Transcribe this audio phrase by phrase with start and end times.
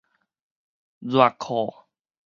[1.01, 1.85] 熱褲